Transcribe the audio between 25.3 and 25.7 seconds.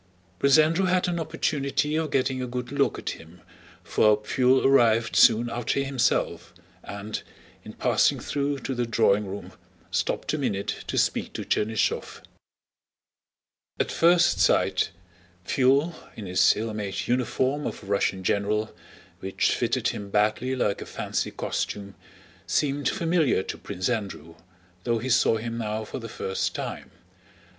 him